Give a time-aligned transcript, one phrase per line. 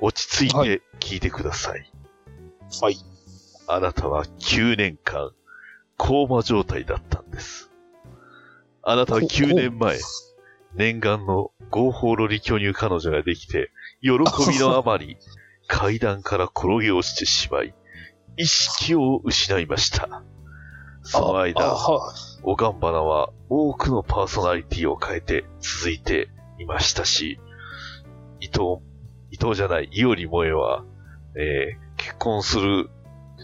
[0.00, 1.90] 落ち着いて聞いてください。
[2.80, 2.96] はい。
[3.66, 5.32] あなたは9年間、
[5.96, 7.70] コーマ状態だったんです。
[8.82, 9.98] あなたは9年前、
[10.74, 13.70] 念願の合法ロリ巨乳彼女ができて、
[14.00, 14.10] 喜
[14.50, 15.18] びのあまり、
[15.66, 17.74] 階段から転げ落ちてしまい、
[18.36, 20.22] 意識を失いました。
[21.02, 26.28] そのあ間、はおがんばなは多くのパーソナリティを変えて続いて
[26.58, 27.38] いましたし、
[28.40, 28.89] 伊藤、伊
[29.40, 30.84] 藤じゃない、伊織萌えは、
[31.36, 32.88] えー結婚する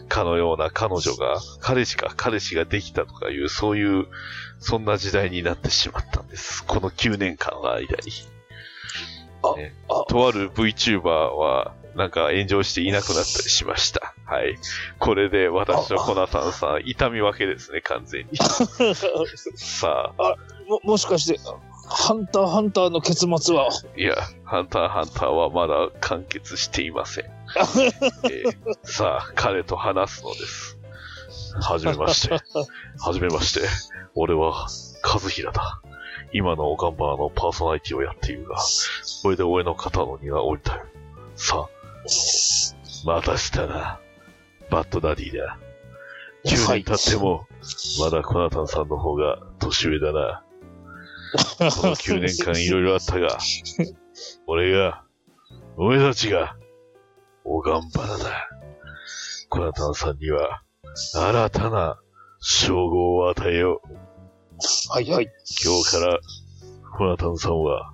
[0.09, 4.07] かのような彼女が、彼氏か彼氏ができたとかいう、そういう、
[4.59, 6.65] そんな時代になってしまったんです。
[6.65, 8.11] この9年間の間に。
[9.43, 14.13] あねあとある VTuber は、なんか炎上していなくなったりしました。
[14.25, 14.57] はい。
[14.99, 18.37] これで私とコナタンさん、痛み分けですね、完全に。
[19.55, 20.35] さあ、
[20.67, 21.39] も、もしかして、
[21.89, 27.25] ハンターハンターの結末は、いや、ハンターハンターはまだ完結していません。
[28.29, 30.77] えーさあ、彼と話すのです。
[31.61, 32.33] はじめまして。
[32.99, 33.61] はじめまして。
[34.15, 34.67] 俺は、
[35.03, 35.81] 和平だ。
[36.33, 38.57] 今のオガンバーのパーソナリティをやっているが、
[39.23, 40.85] これで俺の肩の荷が下りたよ。
[41.35, 41.69] さあ、
[43.05, 43.99] またしたな。
[44.69, 45.57] バッドダディだ。
[46.45, 47.47] 9年経っても、
[47.99, 50.43] まだコナタンさんの方が年上だな。
[51.31, 53.37] この9年間いろいろあったが、
[54.47, 55.03] 俺が、
[55.75, 56.55] お前たちが、
[57.43, 58.49] おがんばらだ。
[59.49, 60.61] コナタンさんには、
[61.13, 61.99] 新たな
[62.39, 63.97] 称号を与えよう。
[64.91, 65.29] はいはい。
[65.63, 66.19] 今日から、
[66.97, 67.93] コナタンさんは、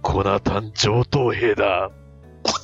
[0.00, 1.90] コナタン上等兵だ。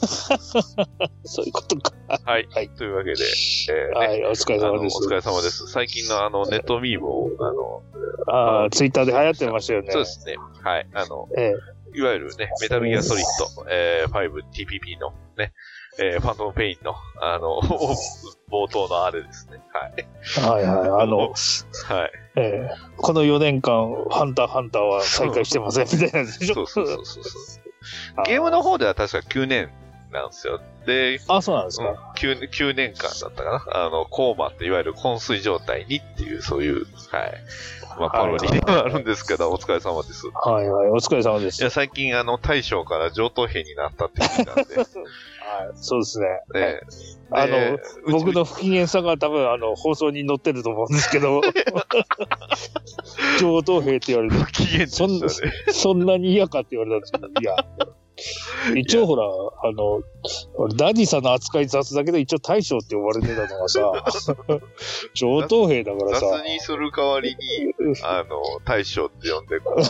[1.25, 1.93] そういうことか。
[2.25, 2.49] はい。
[2.51, 3.25] はいというわけで、
[3.71, 4.99] えーねはい、お疲れ様です。
[5.07, 5.67] 疲れ様です。
[5.69, 7.83] 最近のあの、ネットミームを、あの、
[8.27, 9.91] ああ、ツイッターで流行ってましたよね。
[9.91, 10.37] そうですね。
[10.63, 10.87] はい。
[10.95, 11.55] あの、え
[11.95, 13.25] いわゆるね、メタルギアソリッ
[13.57, 15.53] ド、えー、5TPP のね、
[16.01, 17.61] えー、ファントムペインの、あの、
[18.51, 19.61] 冒頭のあれですね。
[19.73, 19.95] はい。
[19.97, 21.03] えはいはい。
[21.03, 21.19] あの、
[21.89, 22.13] はい。
[22.37, 28.25] ええこの4年間、ハンターハンターは再開してません、みたいなでしょそうそうそうそうそう。
[28.27, 29.71] ゲームの方では確か9年
[30.13, 30.61] なんですよ。
[30.87, 32.13] で、あ、そうなんですうんか。
[32.17, 33.87] 9, 9年間だったかな。
[33.87, 37.35] あの、コーマっていわゆる昏睡状態にっていう、そういう、はい。
[37.99, 40.27] まあ、パロディではあるんですけど、お疲れ様です。
[40.27, 40.89] いはいはい。
[40.91, 41.63] お疲れ様です。
[41.63, 44.87] や、最近、あの、大将から上等兵になったって聞いたんで、 はい、
[45.75, 46.27] そうですね。
[46.55, 46.81] え
[47.31, 47.81] あので
[48.11, 51.41] 僕の不機嫌さが多分、あの、放送に載ってると思うんですけど、
[53.41, 55.53] 上等兵って言われて、不機嫌でそんしたね。
[55.73, 57.57] そんなに嫌かって言われたんですけど、いや、
[58.77, 60.03] 一応ほら、あの、
[60.56, 63.93] 俺ダディさんの扱い雑だけど、一応大将って呼ばれてたのがさ、
[65.15, 67.37] 上等兵だからさ、雑にする代わりに、
[68.03, 69.81] あの、大将って呼んで、こう、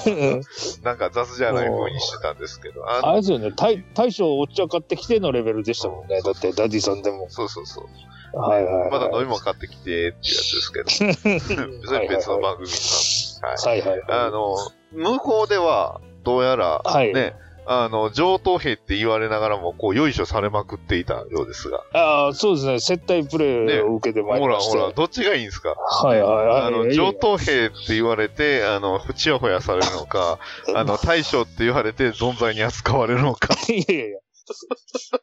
[0.84, 6.20] なんか雑じゃない風にしてたんですけど、あれですよね、大大将お茶買ってきてのレベルでしたもんね。
[6.22, 7.26] だって、ダディさんでも。
[7.30, 8.38] そうそうそう。
[8.38, 8.90] はいはい、はい。
[8.90, 10.90] まだ飲み物買ってきてっていうやつですけど、
[11.86, 13.50] それ別の番組さん。
[13.50, 13.80] はい。
[13.82, 14.02] はいはい。
[14.08, 14.54] あの、
[14.92, 17.34] 向こうでは、どうやら、はいね、
[17.70, 21.82] あの、上等兵って言われながらも、こう、よいしょされまくっていたようですが。
[21.92, 22.80] ああ、そうですね。
[22.80, 24.78] 接待プレーを受けてまいりほらまして。
[24.78, 25.74] ほら、どっちがいいんですか？
[25.74, 26.62] はいはいはい。
[26.62, 30.38] あの、上等兵って言われて、あの、ふちやほやされるのか、
[30.74, 33.54] あの、大将って言われて、ぞんざいに扱われるのか。
[33.68, 34.18] い やいやいや。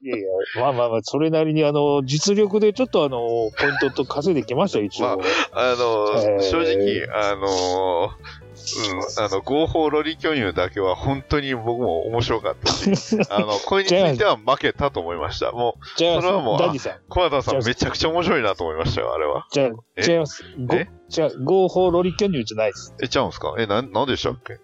[0.04, 0.28] いやいや、
[0.62, 3.18] まあまあまあ、それなりにあの、実力でちょっとあの、
[3.58, 5.14] ポイントと稼いできましたよ、一応。
[5.14, 8.12] あの、えー正直、あの、
[8.56, 15.52] うん、あの、合法ロリ巨乳だけは本当に僕も面白かったし、 あの、これについては負けたと思いました。
[15.52, 16.58] もう、じゃあ、それはもう。
[16.58, 19.48] 小畑さんめちゃくちゃ面白いなと思いましたよ、あれは。
[19.52, 20.06] じゃあ、え？
[20.12, 20.44] 違います。
[20.66, 20.90] ごえ？
[21.10, 22.94] じゃあ、合法ロリ巨乳じゃないです。
[23.02, 23.54] え、ちゃうんすか？
[23.60, 24.58] え、なん、なんでしたっけ？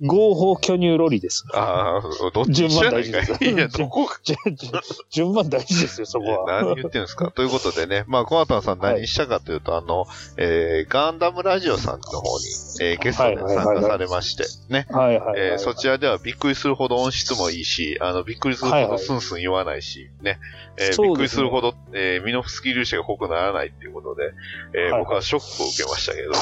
[0.00, 1.44] 合法巨乳ロリです。
[1.54, 4.20] ああ、どっち順番大事ですいや、どこか。
[5.10, 6.62] 順番大事ですよ、そこは。
[6.62, 10.06] 何言ってんですかということでね、まあ、小畑さん何したかというと、あの、
[10.36, 12.44] えー、ガンダムラジオさんの方に、
[12.80, 14.86] えー、ゲストで参加されまして、ね。
[14.90, 15.40] はいはいはい。
[15.40, 20.38] えーそちらではびっくりするほど音質もいいし、あの、びっくりするほどスンスン言わないし、ね。
[20.78, 24.32] えーびっくりするほど、えーミノフスキー粒子が濃くならないっていうことで、
[24.74, 26.32] えーはい僕はショックを受けましたけど、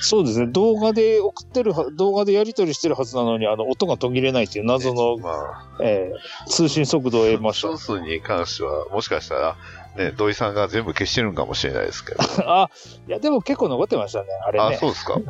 [0.00, 0.46] そうですね。
[0.46, 9.56] 動画で送ってるは、動画でやり取りりしてるはずなのに、あの、音が途切れないっていう謎の、まあ、えー通信速度を得ましソースに関しては、もしかしたら、
[9.96, 12.22] ね、土井さんが全部消してるんかもしれないですけど。
[12.24, 12.42] た。
[12.62, 12.70] あ、
[13.08, 14.76] いや、でも結構残ってましたね、あれあ、ね。
[14.76, 15.14] そうですか。
[15.14, 15.24] うん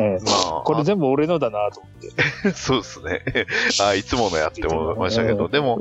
[0.00, 1.92] ええまあ、これ全部俺のだなと思っ
[2.42, 2.50] て。
[2.58, 3.22] そうですね。
[3.80, 5.78] あ、いつものやってもましたけど、でも。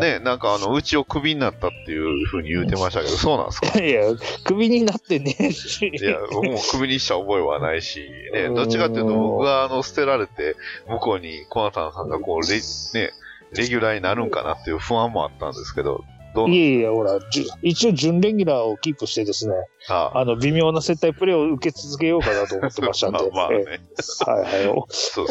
[0.00, 3.78] ね、なんかあの、うちをクビになったっていうふうに言うてましたけど、そうなんですか？
[3.84, 4.02] いや、
[4.44, 5.88] クビになってねえし。
[5.94, 8.00] いや、僕もクビにした覚えはないし、
[8.32, 10.56] ね、うんどっちかっていうと僕があの、捨てられて、
[10.88, 13.12] 向こうにコナタンさんがこう、レ、ね、
[13.52, 16.02] レギュラーになるんかなっていう不安もあったんですけど、
[16.46, 19.54] いやいや、ほら、じゅ一応準レギュラーをキープしてですね、
[19.88, 23.18] ああの、微妙な接待プレーを受け続けようかなと思ってましたんで。
[23.32, 23.64] まあまあね。
[23.66, 23.80] え
[24.26, 24.86] えはいはいお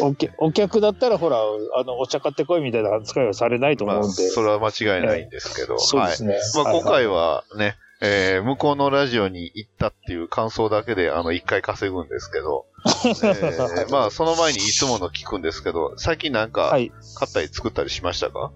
[0.06, 0.34] お客。
[0.38, 1.38] お客だったら、ほら、
[1.76, 4.28] あの、お茶買ってこいみたいな扱いはされないと思まあ、うんで。
[4.28, 6.12] それは間違いないんですけど、はいそうで。
[6.12, 6.36] すね。
[6.56, 16.92] まあ、はい今回はね、えー向こうのラジオに行ったっていう感想だけで、あの、一回稼ぐんですけど、えー まあ、その前にいつもの聞くんですけど、最近なんか、はい。
[17.16, 18.52] 買ったり作ったりしましたか？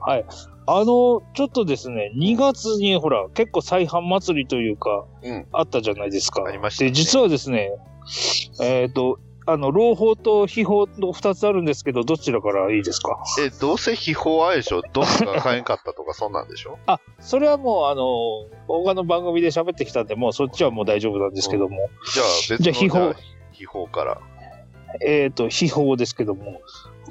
[0.00, 0.24] はい。
[0.66, 5.46] あの、ちょっとですね、2月にほら、結構再販祭りというか、うん。
[5.52, 6.44] あったじゃないですか。
[6.46, 6.90] ありましたね。
[6.90, 7.70] で、実はですね、
[8.62, 13.18] えっ、と、あの、朗報と秘宝の2つあるんですけど、どちらからいいですか？
[13.42, 14.80] え、どうせ秘宝あれでしょ？
[14.94, 16.78] どっかが買えんかったとか、そんなんでしょ？
[16.86, 18.04] あ、それはもう、あの、
[18.66, 23.14] 他の番組で喋ってきたんで、もうそっちはもう大丈夫なんですけども、じゃあ、別のじゃあ秘宝。
[23.52, 24.20] 秘宝から。
[25.04, 26.62] えっ、と、秘宝ですけども、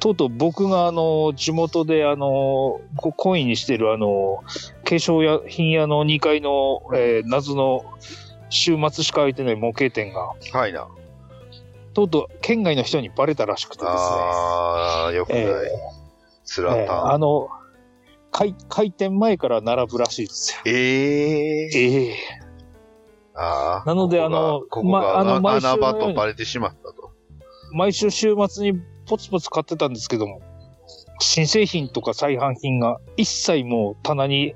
[0.03, 4.43] とうとう僕があの、地元であの、こコインにしてるあの、
[4.83, 7.85] 化粧や品屋の2階の、えー謎の
[8.49, 10.89] 週末しか開いてない模型店が、はいな。
[11.93, 13.93] とうとう県外の人にバレたらしくてですね。
[13.95, 15.41] あー、よくない。
[15.41, 15.47] え
[16.43, 17.11] スーえーラタン。
[17.13, 17.47] あの、
[18.31, 20.59] 開開店前から並ぶらしいですよ。
[20.65, 20.73] えー。
[20.73, 22.15] ええ
[23.35, 27.13] あーなのであのここが、まあの穴場とバレてしまったと。
[27.71, 30.41] 毎週週末にポツポツ買ってたんですけども、
[31.19, 34.55] 新製品とか再販品が一切もう棚に、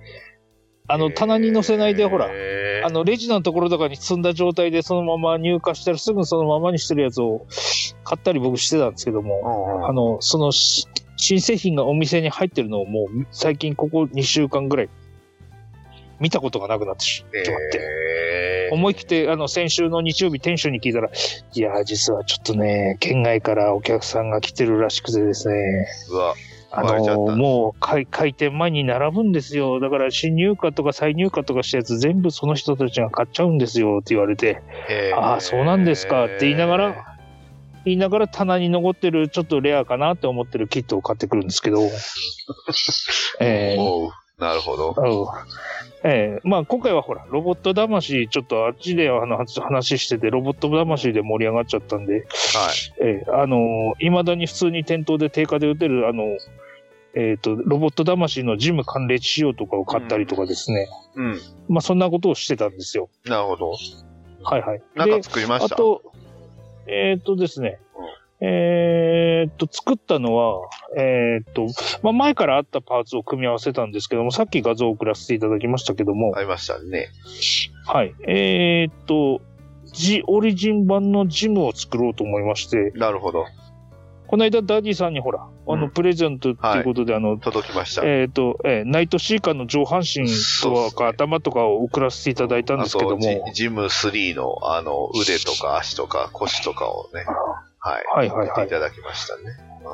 [0.88, 2.88] あの棚に載せないで、ほら、えー。
[2.88, 7.46] あのレジのところとかに積んだ状態でそのまま入荷したらすぐそのままにしてるやつを
[8.04, 14.90] 買ったり僕してたんですけども、あの、そのし新製品がお店に入ってるのをもう最近ここ2週間ぐらい
[16.20, 17.34] 見たことがなくなってしまっ
[17.72, 18.07] て。
[18.68, 26.36] えー思い切って、あの、先週の日曜日、店主に聞いたら、いや、実はちょっとね、県外からお客さんが来てるらしくてですね、うわ、
[26.72, 29.80] あの、もう開、開店前に並ぶんですよ。
[29.80, 35.18] だから、新入荷とか再入荷とかしたやつ、全部その人たちが買っちゃうんですよって言われて、えー。
[35.18, 37.16] ああ、そうなんですかって言いながら、
[37.86, 41.82] 言いながら棚に残ってる、ちょっとレアかなって思ってるキットを買ってくるんですけど、
[43.40, 44.96] えーなるほど。
[44.98, 45.28] うん
[46.04, 52.24] ええまあ今回はほら、ロボット魂、ちょっとあっちであの話話してて、ロボット魂で盛り上がっちゃったんで、はい。
[53.02, 56.38] ええあのいまだに普通に店頭で定価で打てる、あの、
[57.16, 61.40] えっ、と、ロボット魂のジム関連仕様とかを買ったりとかですね、うん。
[61.68, 63.10] まあそんなことをしてたんですよ。
[63.26, 63.72] なるほど。
[64.44, 64.84] はいはい。
[64.94, 65.74] なんかで、作りました？
[65.74, 66.04] あと、
[66.86, 67.80] えっ、とですね、
[68.40, 71.68] えっと、作ったのは、えっ、と、
[72.04, 77.10] まあ前からあったパーツを組み合わせたんですけども、さっき画像を送らせていただきましたけども、ありましたね。
[77.88, 78.14] はい。
[78.28, 79.42] えーっと、
[79.94, 83.46] ジオリジン版のジムを作ろうと思いまして、なるほど。
[84.28, 88.04] この間ダディさんにほら、あの、うんプレゼントっていうことで、あの、届きました。
[88.04, 90.28] えーっと、えーナイトシーカーの上半身
[90.62, 97.26] とか、頭とかを送らせていただいたんですけども、ジム3の、あの、腕とか足とか腰とかをね、
[97.88, 98.06] はい。
[98.06, 99.44] はいはいはいいただきましたね。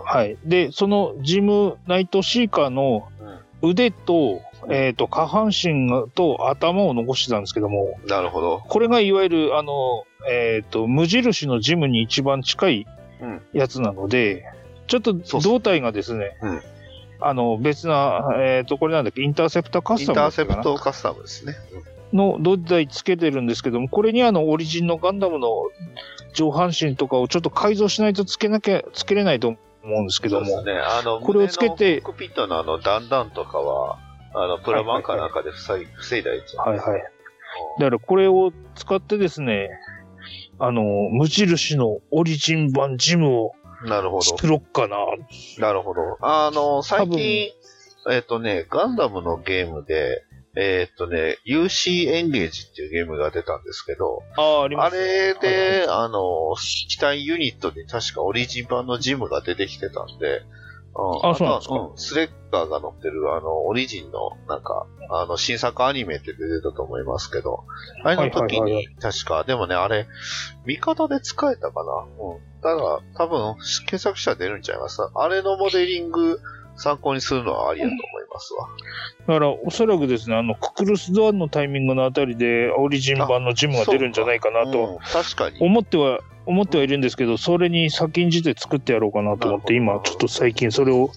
[0.06, 0.38] はい。
[0.44, 3.08] で、そのジムナイトシーカーの
[3.62, 8.64] 腕と、えーっと、下半身と頭を残してたんですけども、なるほど。
[8.68, 12.88] これがいわゆる、あの、えっ、と、無印のジムに一番近い
[13.22, 14.46] うんやつなので、
[14.88, 16.62] ちょっと胴体がですね、うん
[17.26, 21.56] あの、別な、えっ、と、これなんだっけ、インターセプターカスインターセプトカスタムですね。
[22.14, 25.50] の胴体つけてるんですけども、これにあの、オリジンのガンダムの
[26.34, 30.82] 上半身とかをちょっと改造しないとつけなきゃ、つけれないと思うんですけども、そうですね。
[30.82, 34.00] あの、これをつけてコックピットのあの、段々とかは、
[34.36, 36.58] あの、プラバンかなんかで防い防いだやつ。
[36.58, 37.02] はいはい。
[37.80, 39.70] だからこれを使ってですね、
[40.60, 43.52] あの、無印のオリジン版ジムを
[43.86, 44.22] なるほど。
[44.22, 44.98] 作ろっかな。
[45.60, 46.18] なるほど。
[46.22, 47.50] あの、最近、
[48.10, 50.24] えっ、とね、ガンダムのゲームで、
[50.56, 56.56] えっ、とね、UC エンゲージっていうゲームが出たんですけど、ああ、あれで、あの、
[56.90, 60.44] 機体ユニットに確かオリジン版のジムが出てきてたんで、
[60.96, 61.76] うん、あそうなんですか？
[61.76, 67.64] とうん、スレッガーが乗ってる、あの、オリジンの、なんか、あの、新作アニメって出てたと思いますけど、
[68.04, 70.06] あれの時はいはいはいに、確か、でもね、あれ、
[70.68, 72.06] 味方で使えたかな？
[72.24, 72.62] うん。
[72.62, 73.56] だから、多分、
[73.88, 75.02] 検索したら出るんちゃいます？
[75.16, 76.40] あれのモデリング
[76.76, 78.04] 参考にするのはありやと思い
[78.34, 78.68] ますわ。
[79.28, 85.58] だから、おそらくですね、あの、ククルスドアンのタイミングのあたりで、オリジン版のジムが出るんじゃないかなうんと、確かに。
[85.60, 91.10] 思っては、思ってはいるんですけど、それに先んじて作ってやろうかなと思って、今、ちょっと最近それを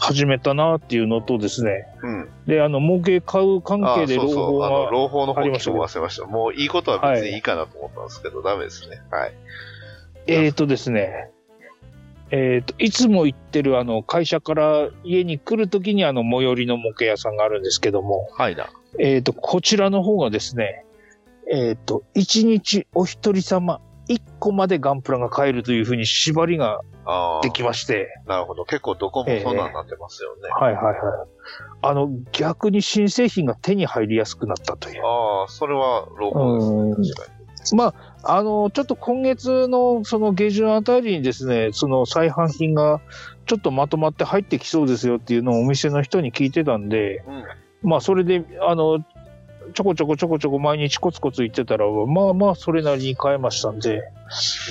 [0.00, 2.28] 始めたなっていうのとですね、うん。
[2.46, 4.62] で、あの、模型買う関あ係で朗報そうそう。
[4.62, 6.26] あの、が、朗報の方ありましたね聞くの忘れました。
[6.26, 9.02] もういいことは別にいいかなと思ったんですけど、ダメですね。
[9.10, 9.32] はい。
[10.26, 11.31] えーとですね、
[12.34, 18.70] えーと、いつも行ってるあの、会社から家に来るときにあの、最寄りの模型屋さんがあるんですけども、はいな。
[18.98, 20.86] えーと、こちらの方がですね、
[21.52, 27.40] えーと、1日お一人様1個までガンプラが買えるというふうに縛りがああ。
[27.42, 28.64] できまして、なるほど。
[28.64, 30.48] 結構どこもそんなんなってますよね。
[30.48, 30.94] はいはいはい。
[31.82, 35.04] あの、逆に新製品が手に入りやすくなったという。
[35.04, 37.12] ああ、それは朗報ですね。
[37.14, 37.36] 確か
[37.72, 37.76] に。
[37.76, 43.00] まあ、あの、ちょっと今月のその下旬あたりにですね、その再販品が
[43.46, 47.24] ちょっとまとまって入ってきそうですよっていうのをお店の人に聞いてたんで、
[47.82, 47.90] うん。
[47.90, 49.04] まあそれで、あの、
[49.74, 54.02] ちょこちょこちょこちょこ毎日コツコツ言ってたら、まあまあそれなりに買えましたんで、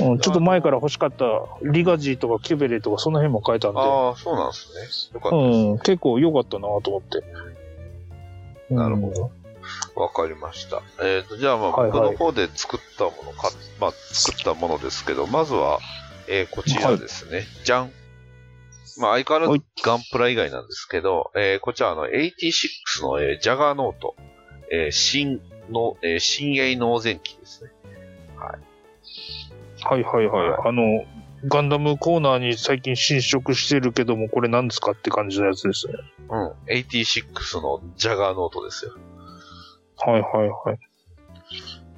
[0.01, 1.25] うん、ちょっと前から欲しかった
[1.63, 5.15] リガジーとかキュベレとかその辺も買えたんで、ああ、そうなんですね。
[5.15, 5.57] よかったです。
[5.57, 7.23] うん、結構良かったなと思って。
[8.73, 9.31] なるほど。
[9.95, 10.81] わかりました。
[11.03, 15.79] えっ、と、じゃあ、まあ、はいはい僕の方で作ったものか、まあ、作ったものですけど、まずは、
[16.27, 17.45] えーこちらですね。
[17.63, 17.91] じゃん。
[18.97, 24.15] まあ、相変わらずはいガンプラ以外なんですけど、えーこちら、あの、86の、えージャガーノート、
[24.71, 27.71] えー新の、えー新鋭脳前機ですね。
[29.83, 30.69] はいはいはい。
[30.69, 31.05] あの、
[31.45, 35.93] ガンダムコーナーに最近新色してるけども、これ何ですかって感じのやつですね。
[36.29, 36.51] うん。
[36.67, 38.91] 86のジャガーノートですよ。
[40.05, 40.79] はいはいはい。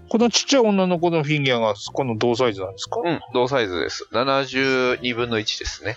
[0.10, 4.08] このちっちゃい女の子のフィギュアがこの同サイズなんですか、うん、同サイズです。
[4.12, 5.96] 72分の1ですね。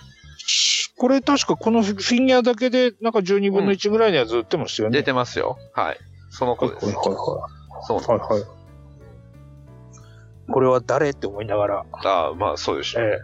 [0.96, 4.98] これ確かこのフィギュアだけでなんか12分の1ぐらいのやつ売ってましたよね。
[4.98, 5.58] 出てますよ。
[5.74, 5.98] はい。
[6.30, 6.86] その子です。
[6.86, 7.48] はいはいは
[7.82, 8.20] そうなんい。
[8.20, 8.56] はいはい。
[10.48, 11.10] これは誰？
[11.10, 13.04] って思いながら、ああ、まあそうでしょう。
[13.04, 13.18] ええ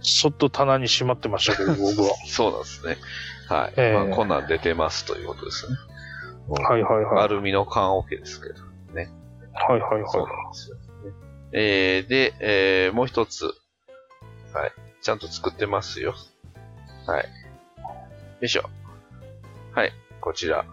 [0.00, 2.10] そっと棚にしまってましたけど、僕は。
[2.28, 2.98] そうなんですね。
[3.48, 3.72] はい。
[3.76, 5.76] ええまあ、こんなん出てますということですね。
[6.48, 7.24] はいはいはい。
[7.24, 8.54] アルミの缶オケですけど。
[9.56, 10.10] はいはいはい。
[10.10, 10.82] そうなんですよ、ね。
[11.52, 13.44] えー、で、えー、もう一つ。
[14.52, 14.72] はい。
[15.00, 16.14] ちゃんと作ってますよ。
[17.06, 17.24] はい。
[17.24, 17.28] よ
[18.42, 18.68] いしょ。
[19.72, 19.92] はい。
[20.20, 20.64] こちら。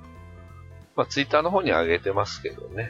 [0.96, 2.90] まあ、ツイッターの方に上げてますけどね。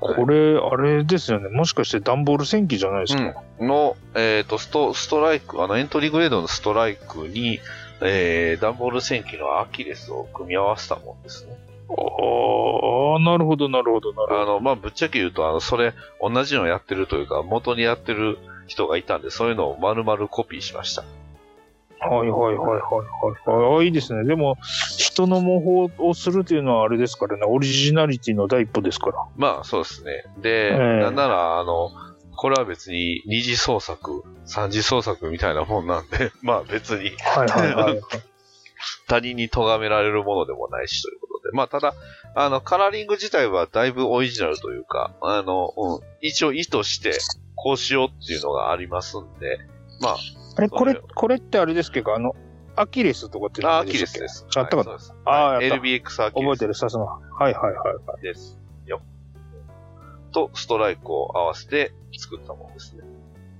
[0.00, 1.48] これ、あれですよね。
[1.48, 3.42] もしかして段ボール戦記じゃないですか？
[3.60, 3.68] うん。
[3.68, 7.60] の、えっ、と、スト、ストライク、あの、エントリーグレードのストライクに、
[8.00, 11.56] えー、ダンボール戦記のアキレスを組み合わせたもんですね。
[11.88, 14.42] ああ、なるほどなるほどなるほど。
[14.42, 21.04] あの、まあ、ぶっちゃけ言うと、あの、それ、同じのやってるというか、元にやってる人がいたんで、そういうのを丸々コピーしました。
[22.00, 23.80] はいはいはいはいはいはい。
[23.80, 24.24] あいいですね。
[24.24, 24.58] でも、
[24.98, 29.24] 人の模倣をするというのはあれですからね、オリジナリティの第一歩ですから。
[29.36, 30.24] まあ、そうですね。
[30.38, 31.90] で、ええなんなら、あの、
[32.44, 38.00] これは別に二次創作、三次創作みたいなもんなんで、 まあ別にはいはいはい。
[39.08, 41.56] 他人に咎められるものでもないしということで。
[41.56, 41.94] まあただ、
[42.34, 47.12] あの、カラーリング自体はだいぶオリジナルというか、あの、うん、一応意図して
[47.54, 49.60] こうしようっていうのがありますんで、
[50.02, 50.16] まあ、
[50.58, 52.36] あれ、これ、これってあれですけど、あの、
[52.76, 54.46] アキレスとかってあ、ア何キレスです。
[54.54, 55.82] やったかなはいああ、はいやった。
[55.82, 56.44] LBX アキレス。
[56.44, 57.04] 覚えてる、さすが。
[57.04, 58.22] はいはいはいはい。
[58.22, 58.63] ですよ。
[60.34, 63.02] と、ストライクを合わせて作ったものですね。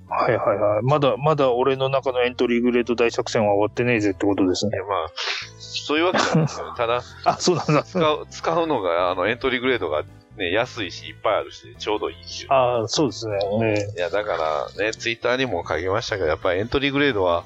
[0.08, 0.82] はいはいはい。
[0.82, 4.80] まだ、まだ俺の中のエントリーグレード大作戦は終わってねえぜってことですねえ。
[4.80, 5.12] まあ、
[5.58, 6.72] そういうわけじゃないですよね。
[6.76, 7.82] ただ、あ、そうなんだ。
[7.84, 10.02] 使う、使うのが、あの、エントリーグレードが
[10.36, 12.52] ね、安いし、いっぱいあるし、ちょうどいいっていう。
[12.52, 13.38] ああ、そうですね。
[13.62, 17.44] えいや、だからね、ツイッターにも書きましたけど、やっぱりエントリーグレードは、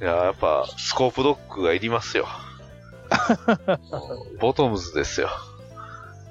[0.00, 2.26] いや、やっぱ、スコープドッグがいりますよ。
[3.68, 5.28] うんボトムズですよ。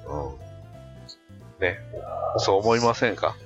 [0.08, 0.45] うん。
[1.60, 1.78] ね。
[2.38, 3.36] そう思いませんか？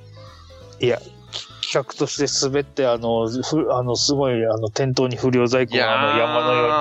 [0.81, 0.99] えいや、
[1.33, 6.73] き企画として滑って、あの、ふあの、すごい、あの、店頭に不良在庫いやがあの山のように。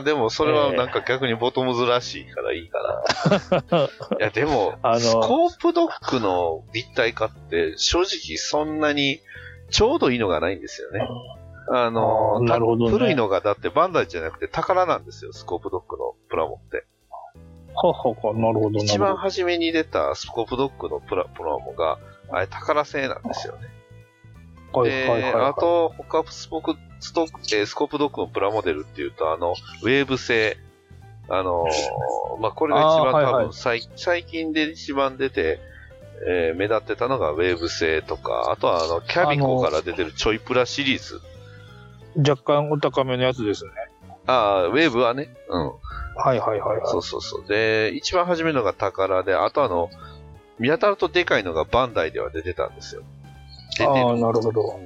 [0.00, 3.02] ー、でもそれはなんか逆にボトムズらしいからいいか
[3.70, 3.84] な。
[4.20, 9.20] いや、でも、あのスコープドッグの立体化って正直そんなに
[9.70, 11.00] ちょうどいいのがないんですよね。
[11.70, 16.84] あの、あね古いのがだってバンダイじゃなくて宝なんですよ、スコープドッグのプラモって。
[17.74, 19.28] ははは、なるほど、な一番るほど。
[19.28, 21.98] 初めに出たスコープドッグのプラプラモが、
[22.30, 23.58] あれ宝製なんですよね。
[23.60, 23.74] はい
[24.82, 25.44] で、はいはいはい。
[25.50, 30.56] あと、他スポークストック、えースコープドックのプラモデルっていうと、あの、ウェーブ製、
[31.28, 35.60] あのーまあ、これが一番あーはいはい多分、最最近で一番出て、
[36.28, 41.20] えー目立ってたのがウェーブ製とか、あとはあの、キャビコから出てるちょいプラシリーズ。
[42.16, 43.70] 若干お高めのやつですね。
[44.26, 45.72] ああ、ウェーブはね、うん。
[46.16, 46.86] はいはいはいはい。
[46.86, 47.46] そうそうそう。
[47.46, 49.90] で、一番初めのが宝で、あとあの、
[50.58, 53.02] 見当たるとでかいのがバンダイでは出てたんですよ。
[53.72, 54.80] 出てるああ、なるほど。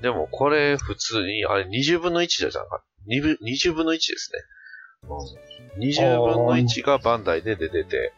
[0.00, 5.08] でもこれ普通に、あれ20分の1じゃなかった？2分 ,20 分の1ですね。
[5.08, 8.12] うん、20分の1がバンダイで出てて、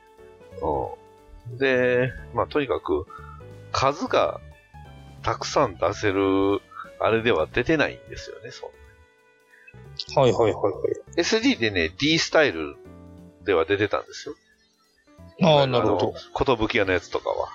[0.63, 3.07] うん、で、まあとにかく
[3.73, 4.41] 数が
[5.23, 6.61] たくさん出せる
[7.01, 8.51] あれでは出てないんですよね。
[8.51, 8.71] そう
[10.19, 11.04] はいはいはいはい。
[11.17, 12.77] SD でね、D スタイル
[13.45, 14.35] では出てたんですよ。
[15.43, 16.15] ああ、なるほど。
[16.33, 17.49] ことぶき屋のやつとかは。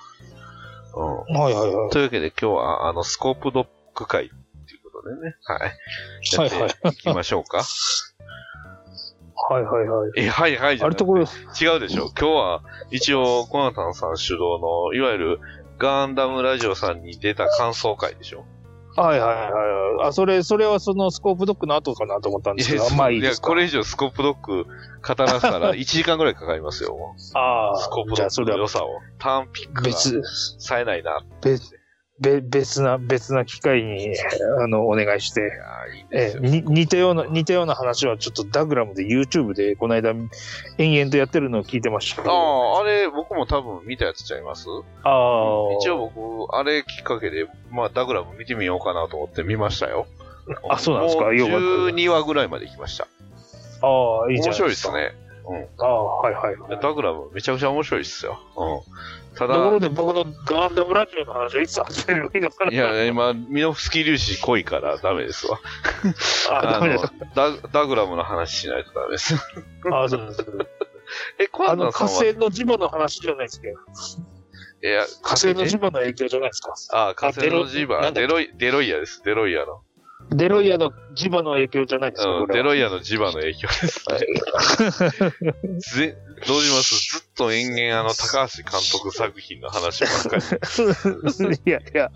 [1.28, 1.36] うん。
[1.38, 1.90] はいはいはい。
[1.90, 4.34] というわけで今日は、あの、スコープドッグ会って
[4.74, 5.36] いうことでね。
[5.44, 5.60] はい。
[5.60, 7.64] はいはいやっていきましょうか。
[9.48, 10.10] はいはいはい。
[10.16, 12.12] え、はいはいあれところ、違うでしょ。
[12.16, 15.40] 今日は、一応、コナタンさん主導の、いわゆる、
[15.78, 18.44] ガンダムラジオさんに出た感想会でしょ。
[18.96, 20.08] はいはいはいはい。
[20.08, 23.48] あ、それ、それはそのスコープドックの後かなと思ったんですけど、そうまあいいですか？
[23.48, 26.96] これ以上スコープドッグ語らせたら 1時間ぐらいかかりますよ。
[27.34, 28.88] ああ、スコープドッじゃあそれはグの良さを。
[29.18, 30.22] ターンピックが別、
[30.58, 31.20] 冴えないな。
[31.42, 31.78] 別、
[32.20, 34.14] べ別な、別な機会に、
[34.62, 35.50] あの、お願いして、
[36.40, 42.22] 似たような、似たような話はちょっとダグラムで YouTube でこの間延々とやってるのを聞いてました。
[42.22, 44.66] ああ、あれ、僕も多分見たやつちゃいます？
[45.02, 45.72] ああ。
[45.80, 50.06] 一応僕、あれきっかけで、まあ、ダグラム見てみようかなと思って見ましたよ。
[50.68, 51.32] あそうなんですか？
[51.32, 53.06] よかった12話ぐらいまで行きました。
[53.82, 55.50] ああ、いいじゃ面白いですないですか。
[55.52, 55.68] ね。
[55.78, 56.80] ああ、はいはいはい。
[56.80, 58.38] ダグラムめちゃくちゃ面白いっすよ。
[58.56, 59.36] うん。
[59.36, 65.60] たところだ、で僕のガンダムラジオの話はいつ始めればいいのかないや、今、ミノフスキー粒子濃いからダメですわ。
[66.50, 67.12] あ、ダメですか？
[67.34, 69.34] ダダグラムの話しないとダメです。
[69.92, 70.46] あそうです。
[71.38, 73.74] え、コあの、アナさんは、火星の磁場の話じゃないですけど、
[74.82, 76.74] いや、火星の磁場の影響じゃないですか？
[77.10, 79.22] あ、火星のジーバデロイ、デロイヤです。
[79.24, 79.82] デロイヤの。
[80.32, 82.46] デロイヤの磁場の影響じゃないですか、うん。
[82.48, 84.04] デロイヤのジバの影響です。
[85.96, 87.18] ぜどうします？
[87.18, 90.42] ずっと延々あの、高橋監督作品の話ばっかり。
[91.66, 92.10] いやいや、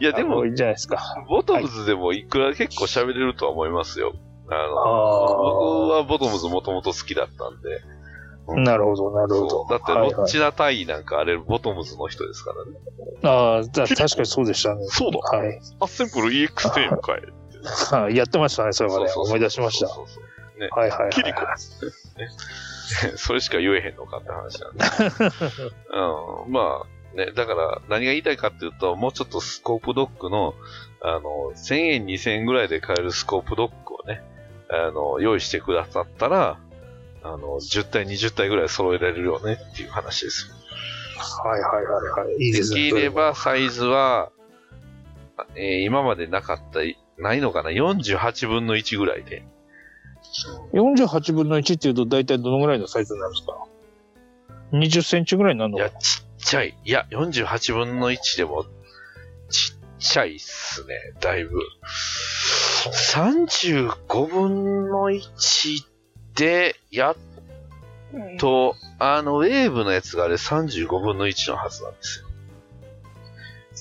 [0.00, 1.24] いや、でもい、いんじゃないですか。
[1.28, 4.14] ボトムズでもいくら結構喋れるとは思いますよ。
[4.50, 4.64] あの、あ
[5.36, 7.97] 僕はボトムズもともと好きだったんで。
[8.48, 9.66] あ、なるほど、なるほど。
[9.68, 12.70] だって、ロッチナタイなんかあれ、ボトムズの人ですからね。
[13.22, 14.84] ああ、だ確かにそうでしたね。
[14.88, 15.60] そうだはい。
[15.80, 17.22] アッセンブル EX テーマかい。
[17.90, 19.12] は いやってましたね、それはね。
[19.14, 19.88] 思い出しました。
[19.88, 20.68] そうそうそうね。
[20.70, 21.10] はいはいはい。
[21.10, 21.40] キリコ。
[23.16, 24.84] それしか言えへんのかって話なんで。
[26.46, 26.52] うん。
[26.52, 30.54] まあ、ね、だから何が言いたいかっていうと、もうちょっとスコープドッグの、
[31.00, 34.22] あの、1000円、2000円ぐらいで買えるスコープドッグをね、
[34.70, 36.58] あの、用意してくださったら、
[37.22, 40.50] あの、10体、20体ぐらい揃えられるよねっていう話です。
[41.42, 42.36] はいはいはいはい。
[42.44, 42.82] いいですね。
[42.84, 44.30] できればサイズは、
[45.54, 46.80] えー今までなかった、
[47.20, 49.44] ないのかな ?48 分の1ぐらいで。
[50.72, 56.76] 48分の1っていうと大体どのぐらいのサイズになるんですか ?20 センチぐらいになるのいや、ちっちゃい。
[56.84, 58.64] いや、48分の1でも、
[59.48, 61.58] ちっちゃいっすね、だいぶ。
[63.14, 65.87] 35分の1
[66.38, 67.16] で、やっ
[68.38, 72.28] と、あの、ウェーブのやつがあれ35分の1のはずなんですよ。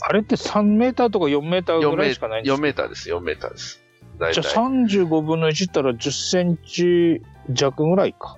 [0.02, 3.82] あれって3メーターとか4メーター4メぐらいしかないんです4かメーターです、4メーターです。
[4.20, 8.38] だいたいじゃあ35分の1ったら10センチ弱ぐらいか。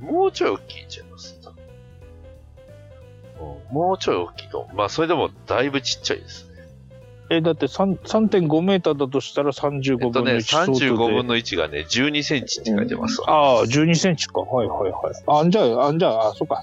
[0.00, 1.38] もうちょい大きいんちゃいます？
[3.40, 4.68] うんもうちょい大きいと。
[4.74, 6.53] まあ、それでもだいぶちっちゃいですね。
[7.36, 10.86] え、だって3 3.5メーターだとしたら35えっとね、分の1相当で。
[10.86, 13.30] 35分の1がね、12センチって書いてますわ。
[13.30, 14.40] ああ、12センチか。
[14.40, 15.46] はいはいはい。
[15.46, 16.62] あ、じゃあ、あじゃあ、あ、そうか。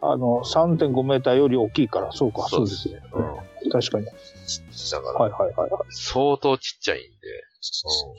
[0.00, 3.00] あの、3.5メーターより大きいから、そうか、そうですね。
[3.12, 3.70] うん。
[3.70, 4.06] 確かに。
[4.06, 5.82] だから、はいはいはいはい。
[5.90, 7.08] 相当ちっちゃいんで、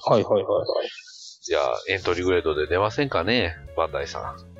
[0.07, 0.13] うん。
[0.13, 0.89] はいはいはいはい。
[1.41, 4.53] じゃあ、エントリーグレードで出ませんかね、バンダイさあ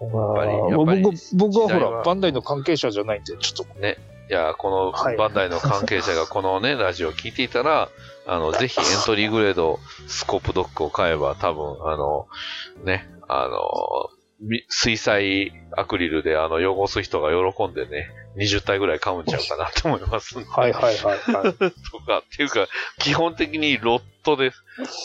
[0.00, 3.78] ぱりーやっぱり僕、僕はほら、バンダイの関係者じゃないんで、ちょっと。
[3.78, 3.80] ん。
[3.80, 3.98] ね。
[4.28, 7.88] いや、このはいバンダイの関係者がこのね、 ラジオを聞いていたら、
[8.26, 12.28] あの、ぜひエントリーグレードスコープドッグを買えば、多分、あの、
[12.84, 14.10] ね、あの、
[14.40, 20.48] み水彩アクリルであの汚す人が喜んでね、20体ぐらい買うんちゃうかなと思いますんで。
[20.48, 21.54] はいはいはいはい。
[21.90, 22.68] とか、っていうか、
[23.00, 24.52] 基本的にロットで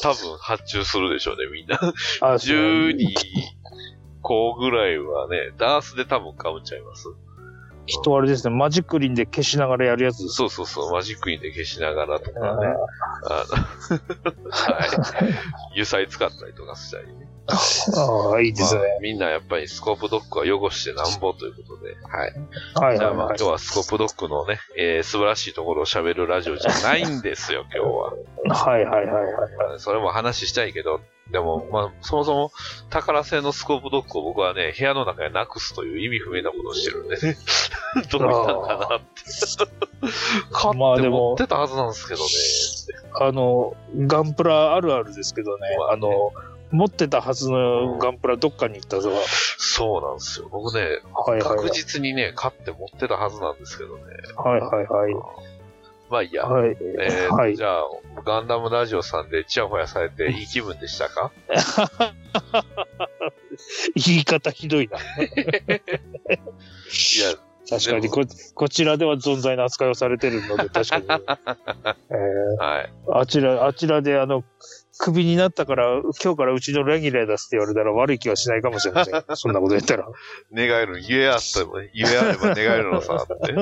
[0.03, 1.79] 多分発注するでしょうね、みんな。
[2.21, 3.07] あそう12
[4.21, 7.07] 個ぐらいはね、ダースで多分買うんちゃいます
[7.86, 10.28] 人あれですね、マジックリンで消しながらやるやつ。
[10.30, 12.46] そうそうそう、マジックインで消しながらとかね。
[12.46, 15.34] ああの、はい。
[15.72, 17.28] 油彩使ったりとかしたりね。
[17.48, 19.00] ああ、いいですねまあ。
[19.02, 22.34] みんなやっぱりスコープドッグは汚してなんぼということで、はい。
[22.76, 23.13] はいじゃあ。
[23.13, 28.13] まあ今日はスコープドッグのね、えー素晴らしいところを喋るラジオじゃないんですよ、今日は。
[28.65, 29.80] はいはいはいはい。
[29.80, 32.51] それも話したいけど、でも、まあ、そもそも、
[32.89, 37.38] 宝製のスコープドッグを僕はね、部屋の中でなくすという意味不明なことをしてるんでね。
[37.95, 39.05] どうしたんかなって。
[40.51, 42.29] 買ってまあでも持ってたはずなんですけどね。
[43.19, 43.75] あの、
[44.07, 46.31] ガンプラあるあるですけどね、まあねあの、
[46.71, 49.12] 持ってたはずのガンプラどっかに行ったぞ。
[49.57, 50.49] そうなんですよ。
[50.51, 51.57] 僕ね、はいはいはい。
[51.57, 54.03] 確実にね、買って持ってたはずなんですけどね。
[54.36, 55.13] はいはいはい。
[56.13, 56.45] まあいいや。
[56.45, 56.69] はい。
[56.99, 57.84] えーはいじゃあ、
[58.23, 61.32] ガンダムラジオさんでチヤホヤされていい気分でしたか？
[63.95, 64.97] 言い方ひどいな。
[65.26, 65.38] いや、
[67.69, 68.21] 確かにこ、
[68.54, 71.06] こちらでは存在な扱いをされてるので、確かに。
[71.10, 71.13] え
[72.60, 72.89] はい。
[73.08, 74.43] ーあちら、あちらで、あの、
[74.99, 79.23] クビになったから、今日からうちのレギュラーですって言われたら悪い気はしないかもしれません。
[79.36, 80.08] そんなこと言ったら。
[80.53, 83.53] 願える、言えあっても、言えあれば願えるのさ、っ て。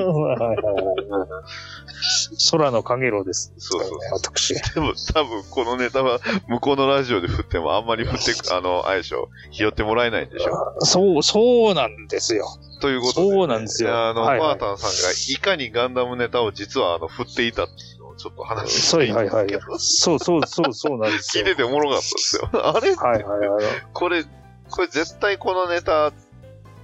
[2.50, 3.52] 空の影楼です。
[3.56, 4.54] そうそうそう私。
[4.74, 10.76] でも多分このネタは向こうのラジオで振ってもあんまり振ってく、 あの、あれでしょ、拾ってもらえないんでしょ。
[10.80, 12.46] そう、そうなんですよ。
[12.80, 19.78] ということで、そうなんですよあの、はいはいパータンさんがいかにガンダムネタを実はあの、振っていたっていうちょっと話しそう、ていいはいはいけど。
[19.78, 21.44] そうそうそう、そうなんですよ。
[21.44, 22.48] 聞いてておもろかったですよ。
[22.52, 23.64] あれはいはいはい。
[23.92, 24.24] これ、
[24.70, 26.12] これ絶対このネタ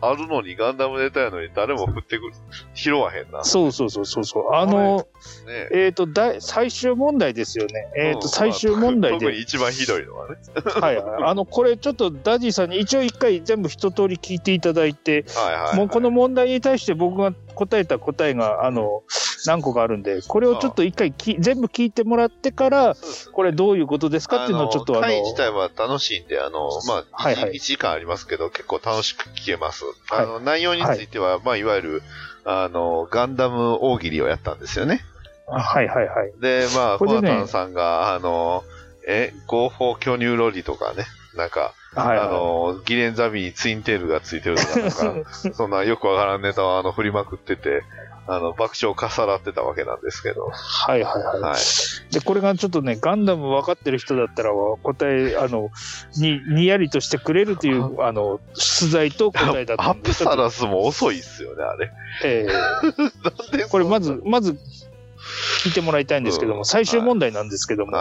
[0.01, 2.33] あるのに、ガンダムネタやのに誰も振ってくる、
[2.75, 3.45] 拾わへんな。
[3.45, 4.55] そうそうそうそうそう。
[4.55, 5.07] あの、
[5.47, 7.89] ねえっ、と、だい最終問題ですよね。
[7.97, 9.43] えっ、うんと、最終問題まあ特にで。
[9.43, 10.37] 一番ひどいのはね。
[10.81, 11.23] はいはい。
[11.25, 15.77] あの、これちょっとダディさんに一応一回全部一通り聞いていただいて、はいはい、はい。
[15.77, 19.03] もうこの問題に対して僕が答えた答えが、あの、
[19.47, 22.97] 何個かあるんで、これをちょっと一回き全部聞いてもらってから、
[23.33, 29.85] これどういうことですかっていうのをちょっとあの、回自体は楽しいんで、あの、まあ、はいはい 1, 時間ありますけど、結構楽しく聞けます。
[29.85, 32.03] はいあの、内容については、まあ、いわゆる、
[32.45, 35.05] あの、ガンダム大喜利をやったんですよね。
[35.49, 36.33] はいはいはい。
[36.41, 38.63] で、まあ、フこれでねォアタンさんが、あの、
[39.07, 47.83] え、合法巨乳ロリとかね、なんか、はいあの、ギレンザビにツインテールがついてるとか、なんか、 そんなよくわからんネタをあの振りまくってて、
[48.31, 51.41] あの、爆笑を重なってたわけなんですけど、はいはいはい。
[51.41, 52.13] はい。
[52.13, 54.51] で、これがちょっとね、ガンダム分かってる人だったら、
[54.83, 55.71] 答え、あの、
[56.19, 58.13] に、にやりとしてくれるという、あ。
[58.13, 61.91] の、出題と答えだったんで、アップサラスも遅いっすよね、あれ。
[62.25, 62.53] えー
[63.25, 64.59] なんでこれまず、まず、
[65.65, 67.97] 聞いてもらいたいんですけども、うん最終問題なんですけども。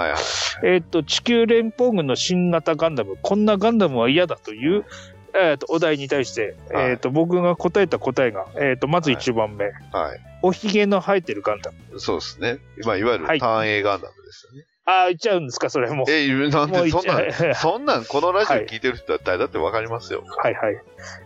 [0.64, 4.86] えっ、と、地球連邦軍の新型ガンダム、こんなガンダムは嫌だという、
[5.34, 10.20] えっ、と、お題に対して、はいえっ、と、僕が答えた答えが、えっ、と、まず1番目、はい。
[10.42, 12.00] おひげの生えてるガンダム。
[12.00, 12.60] そうですね。
[12.86, 14.66] まあ、いわゆるはいターン A ガンダムですよね。
[14.86, 16.06] ああ、言っちゃうんですか、それも。
[16.08, 20.24] え、なんで そんなん、そんなん、このラジオ聞いてる人は誰だってわかりますよ。
[20.38, 20.82] はいはい。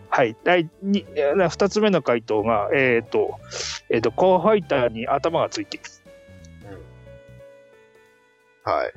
[0.08, 0.36] はい。
[0.42, 3.38] 第にえー二つ目の回答が、えっ、と、
[3.88, 5.86] えっ、と、コアファイターに頭がついている。
[8.64, 8.92] はい。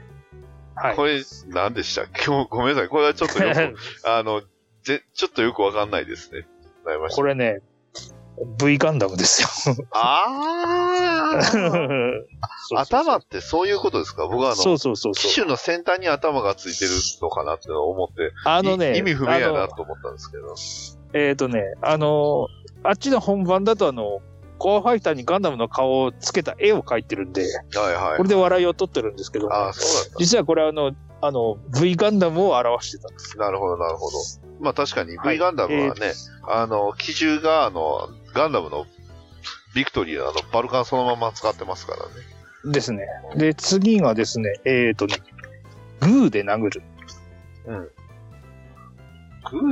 [0.75, 0.95] はい。
[0.95, 2.89] これ、何でした今日、 ごめんなさい。
[2.89, 3.75] これはちょっとよく、
[4.09, 4.41] あの、
[4.83, 6.47] ぜ、ちょっとよくわかんないですね。
[6.85, 7.15] なりました。
[7.15, 7.61] これね、
[8.59, 9.75] V ガンダムですよ。
[9.91, 12.21] あー
[12.75, 14.27] 頭ってそういうことですか？
[14.27, 15.13] 僕はあの、そうそうそう。
[15.13, 20.53] 機種の先端に頭がついてるのかなって思って、あのね、い意味不明やなと思ったんですけど。
[21.13, 22.47] えっ、とね、あの
[22.83, 24.19] あっちの本番だとあの、
[24.65, 27.43] コアファイターにガンダムの顔をつけた絵を描いてるんで、
[27.75, 28.17] はいはい。
[28.17, 30.17] これで笑いを取ってるんですけど、ああ、そうだった。
[30.17, 33.37] 実はこれはあの、あの、V ガンダムを表してたんです。
[33.37, 34.17] なるほど、なるほど。
[34.61, 36.13] まあ確かにはい V ガンダムはね、
[36.49, 38.87] あの、機銃があの、ガンダムの
[39.75, 42.05] ビクトリーのあの、バルカンそのまま使ってますからね。
[42.73, 43.05] ですね。
[43.35, 45.17] で、次がですね、えっ、とね、
[45.99, 46.81] グーで殴る。
[47.67, 47.91] グ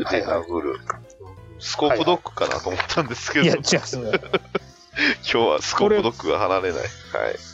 [0.03, 0.79] ーで殴る。
[1.57, 3.59] スコープドッグかなと思ったんですけど、いや、違
[3.91, 4.21] 今う
[4.93, 5.17] っすね。
[5.23, 6.81] 日はスコープドッグが離れない。
[6.81, 6.89] はい。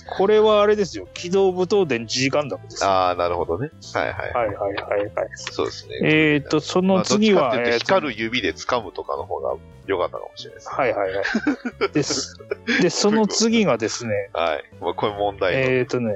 [0.05, 1.07] これはあれですよ。
[1.13, 2.83] 機動武闘伝 G ガンダムです。
[2.83, 3.71] はああ、なるほどね。
[3.93, 4.31] はいはい。
[4.31, 5.29] いはいはいはい。
[5.35, 5.99] そうですね。
[6.03, 10.69] えっ、と、そまあの次は、どっちかっていうとえーと光る指で掴むとかの方が良かったかもしれないです。
[10.69, 11.91] はいはいはい。
[11.93, 12.37] です。
[12.81, 14.63] で、その次がですね、はい。
[14.81, 15.59] まあ、これ問題の。
[15.59, 16.15] えっ、とね、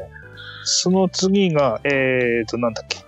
[0.64, 3.00] その次が、えっ、と、なんだっけ。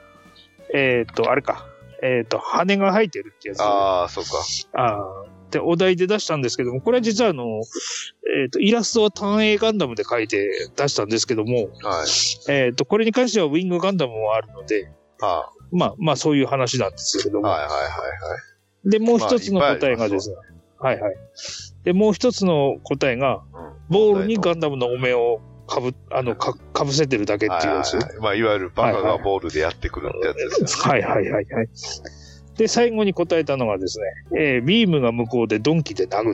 [0.73, 1.65] えっ、と、あれか。
[2.01, 3.62] えっ、と、羽が生えてるってやつ。
[3.62, 4.30] ああ、そうか。
[4.73, 7.61] あーで、お題で出したんですけども、これは実はあの、
[8.41, 12.51] えっ、と、イラストは単影ガンダムで描いて出したんですけども、はい。
[12.51, 14.91] えっ、と、これに関してはウィングガンダムもあるので、
[15.21, 17.47] あまあ、まあそういう話なんですけれどあ、も。
[17.47, 17.87] はいはいはいは
[18.85, 18.89] い。
[18.89, 20.35] で、もう一つの答えがですね、
[20.79, 21.15] はいはい。
[21.83, 27.95] で、もう一つの答えが、うんボールにガンダムのお面をかぶ、あの、か、かぶせてるだけっていうやつ。
[27.95, 30.91] はいはいはいまあ、いわゆるバカがボールでやってくるってやつですよね。
[30.91, 31.69] はいはいはいはい。
[32.57, 34.05] で、最後に答えたのがですね、
[34.39, 36.33] えービームが向こうでドンキで殴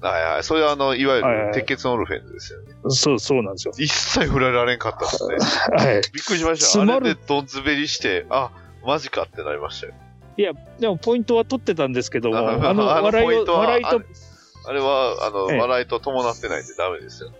[0.00, 0.42] はいはい。
[0.42, 2.74] それはあの、いわゆる鉄血のオルフェンズですよね。
[2.88, 3.74] そう、そうなんですよ。
[3.78, 5.36] 一切振られられんかったですね。
[5.78, 6.02] はい。
[6.12, 6.82] びっくりしました。
[6.82, 8.50] あれでドンズベリして、あ、
[8.84, 9.94] マジかってなりましたよ。
[10.36, 14.02] いや、でもポイントは取ってたんですけども、ああの、あの笑いを、ポイントは笑いと、
[14.64, 17.30] あれは、あの、ええ笑いと伴ってないんでダメですよ。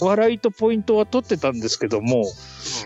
[0.00, 2.24] 笑いとポイントは取ってたんですけども、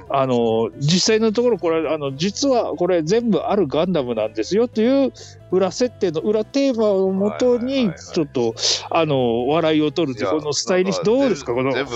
[0.08, 5.12] あの、実際のところこれ、あの、実はこれ全部あるガンダムなんですよという
[5.50, 8.54] 裏設定の裏テーマをもとにちょっと、
[8.90, 11.72] あの、笑いを取るという、いやこのスタイリッシュ、どうですか、この。
[11.72, 11.90] 全部、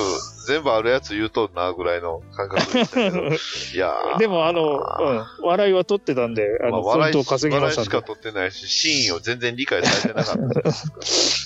[0.46, 3.18] 全部あるやつ言うとなぐらいの感覚でしたけど。
[3.24, 3.30] い
[3.76, 8.02] やーでも、あの、うん、笑いは取ってたんで、あの、まあ、笑いポイントを稼ぎました笑いしか。
[8.02, 10.36] 取ってないし、シーンを全然理解されてなかっ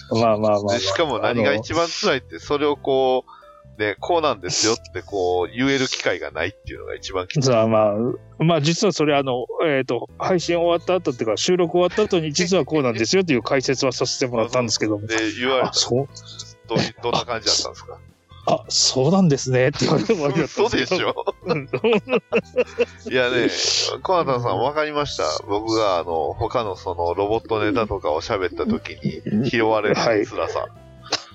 [0.09, 0.75] た まあまあまあ、まあ。
[0.75, 3.38] でしかも何が一番辛いって、それをこう、
[3.79, 7.51] ね、こうなんですよってこう、言える機会がないっていうのが一番きつい。
[7.51, 7.69] まあ、
[8.39, 15.07] まあ実はそれあの、えっ、と、配信終わった後っていうか、収録終わった後に 実はこうなんですよっていう解説はさせてもらったんですけども。
[15.07, 16.09] で、言われあ、たそう、
[16.69, 17.99] どどんな感じだったんですか？
[18.51, 21.15] あ、そうなんですねって言われてもわけだったでしょ？
[23.11, 23.49] いやね、
[24.03, 25.25] コナタンさん分かりました。
[25.47, 28.97] 僕があの、他のそのロボットネタとかを喋った時
[29.43, 30.67] に拾われる辛さ。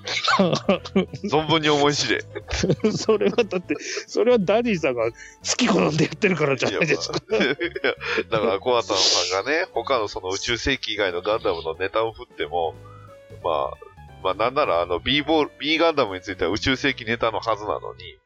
[1.24, 2.20] 存分に思い知れ。
[2.96, 3.74] それはだって、
[4.06, 5.16] それはダディさんが好
[5.56, 7.18] き好んでやってるからじゃないですか。
[8.30, 12.74] だから、コナタンさんがね、他のその宇宙世紀以外のガンダムのネタを振っても、
[13.42, 18.18] まあ、まあなんならあの B ボール、B ガンダムについては宇宙世紀ネタのはずなのに、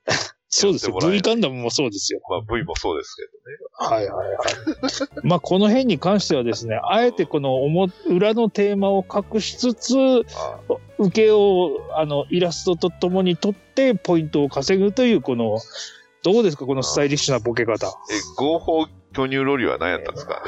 [0.51, 0.97] そうですよ。
[0.99, 2.21] V ガンダムもそうですよ。
[2.29, 3.23] まあ V もそうですけ
[3.85, 3.97] どね。
[3.97, 4.39] はいはいはい。
[5.23, 7.59] まあこの辺に関してはですね、あえてこの
[8.09, 9.95] 裏のテーマを隠しつつ、
[10.37, 10.59] あ
[10.99, 15.59] 受けをあのイラストとともに取ってポイントを稼ぐというこの、
[16.23, 17.87] どうですかこのスタイリッシュなボケ方。
[17.87, 17.91] え、
[18.37, 20.43] 合法巨乳ロリは何やったんですか？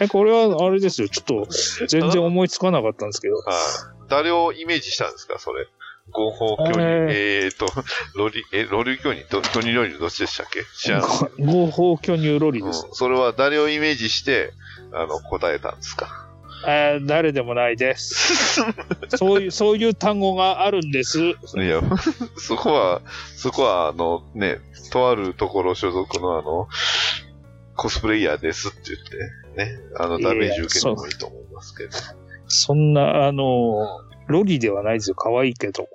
[0.00, 1.08] え、これはあれですよ。
[1.08, 1.46] ちょっと
[1.88, 3.34] 全然思いつかなかったんですけど。
[3.34, 3.54] はい。
[4.08, 5.66] 誰をイメージしたんですかそれ。
[6.12, 6.80] 合法巨乳。
[6.80, 7.66] えーと、
[8.14, 10.62] ロリ、え、ロリ巨乳、ど巨乳ロリどっちでしたっけ？
[10.76, 11.08] 知らない。
[11.44, 12.86] 合法巨乳ロリうんです。
[12.92, 14.52] それは誰をイメージして、
[14.92, 16.22] あの、答えたんですか？
[16.66, 18.62] えー誰でもないです。
[19.16, 21.20] そういう、そういう単語があるんです。
[21.20, 21.80] いや、
[22.38, 23.02] そこは、
[23.36, 24.58] そこは、あの、ね、
[24.90, 26.66] とあるところ所属のあの、
[27.76, 31.90] コスプレイヤーですって言って、ね、あの、ダメージ受けてもいいと思いますけど。
[32.48, 33.86] そんな、あの、
[34.26, 35.16] ロリではないですよ。
[35.16, 35.88] 可愛いけど。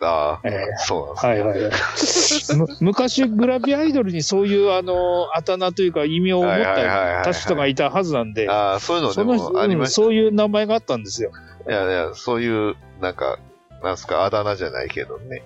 [0.00, 1.70] ああ、えそうなんですはいはいはい。
[2.80, 6.52] む昔、グラビアアイドルにそういう、あの、あだ名というか異名を持っ
[7.24, 11.30] た人がいたはずなんで、ああ、そういうのでもありましうんそういう名前があったんですよ。
[11.64, 11.72] た。
[11.72, 13.38] いやいや、そういう、なんか、
[13.82, 15.42] なんすか、あだ名じゃないけどね。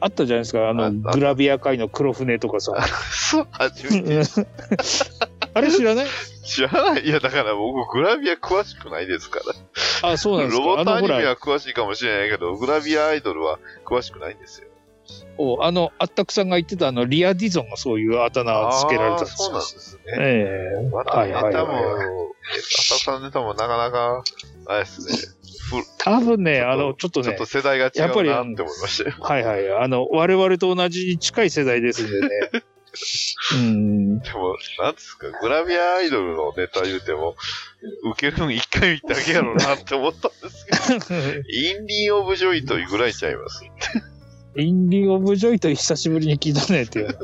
[0.00, 0.68] あったじゃないですか。
[0.68, 2.72] あの、ああグラビア界の黒船とかさ。
[3.12, 4.22] そう、初めて
[5.52, 6.06] あれ知らない？
[6.44, 7.04] 知らない。
[7.04, 9.40] いや、だから僕、グラビア詳しくないですか
[10.02, 10.10] ら。
[10.10, 10.64] あ、そうなんですか？
[10.66, 14.68] ロボットアニメは詳しいかもしれないけど、グラビアアイドルは詳しくないんですよ。
[15.38, 19.60] おあの、あったくさんが言ってたあの、リア・ディゾンがそういうあだ名をつけられたんですそうなん。
[19.60, 20.02] ですね。
[20.18, 22.06] ええまたネタも、はい。
[22.58, 24.22] 浅草のネタもなかなか、
[24.66, 25.14] あれですね。
[25.70, 29.16] ふ多分ね、あの、ちょっとねちょっと、世代が違やっぱりうなって思いましたよ。
[29.20, 29.72] はいはい。
[29.82, 32.28] あの、我々と同じに近い世代ですんでね。
[33.54, 34.18] うん。
[34.20, 37.36] でも、なんですか、グラビアアイドルのネタ言うても、
[38.12, 40.66] 受けるの一回見ただけやろうなって思ったんです
[41.08, 41.14] けど、
[41.48, 43.64] インディー・オブ・ジョイというぐらいちゃいます。
[44.56, 47.18] インディ・オブ・ジョイと久しぶりに聞いたねっていう。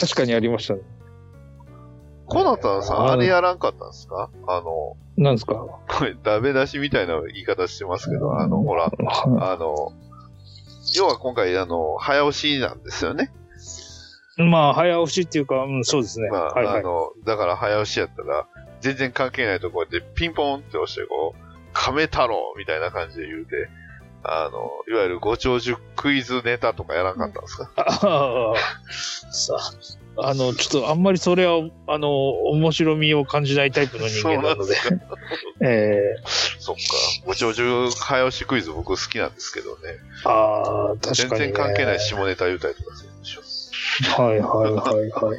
[0.00, 0.80] 確かにありましたね。
[2.26, 4.30] コナタンさん、あれやらんかったんですか？
[4.48, 5.54] あの、なんですか？
[5.88, 8.90] これ、ダメ出しみたいな言い方してますけど、あの、ほら、
[9.40, 9.92] あの、
[10.96, 13.32] 要は今回、あの、早押しなんですよね。
[14.36, 16.28] まあ、早押しっていうか、うん、そうですね。
[16.30, 16.80] まあ、はいはい。
[16.80, 18.46] あの、だから早押しやったら、
[18.80, 23.68] 全然関係ないところでピンポンって押して、こう、亀太郎みたいな感じで言うて、
[24.22, 28.54] あの、いわゆるご長寿クイズネタとかやらなかったんですか、ああ
[29.32, 29.56] さ
[30.16, 32.10] あ、あの、ちょっとあんまりそれは、あの、
[32.50, 34.74] 面白みを感じないタイプの人間なので。
[34.74, 35.00] そうなん
[35.64, 36.22] ええ
[36.58, 36.82] そっか。
[37.24, 39.98] ご長寿早押しクイズ僕好きなんですけどね。
[40.24, 41.46] ああ、確全かに、ね。
[41.48, 43.05] 然関係ない下ネタ言うたりとかす。
[44.04, 45.38] はいはいはいはい。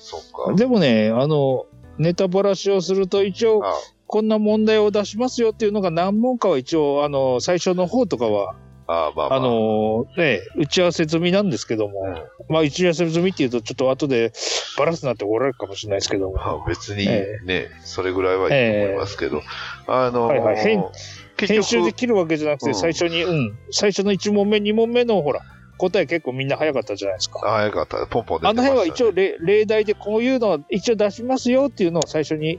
[0.00, 0.54] そっか。
[0.54, 1.66] でもね、あの、
[1.98, 3.72] ネタばらしをすると一応、あ
[4.08, 8.54] こんな問題を出しますよっていうのが何問かは一応、あの、最初の方とかは
[8.88, 9.38] ああ、まあまあ。
[9.38, 12.02] あのーね、打ち合わせ済みなんですけども、
[12.48, 14.32] まあ、打ち合わせ済みっていうと、ちょっと後で
[14.78, 19.42] バラすなって怒られるかもしれないですけども、まあ別にえね、それぐらいはいいと思いますけど、
[19.88, 20.56] あのーはいはい。
[20.56, 22.74] 編集で局、切るわけじゃなくて、うん。
[22.74, 25.40] 最初に、うん、最初の1問目、2問目の、ほら、
[25.78, 27.40] 答え結構みんな早かったじゃないですか。
[27.44, 28.06] ああ、よかった。
[28.06, 28.78] ポンポン出てあのました、ね。
[28.78, 32.58] 辺は一応例例題でこういうのは一応出しますよっていうのを最初に